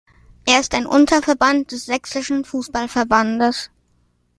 Er 0.47 0.59
ist 0.59 0.73
ein 0.73 0.87
Unterverband 0.87 1.71
des 1.71 1.85
Sächsischen 1.85 2.43
Fußball-Verbandes. 2.43 3.69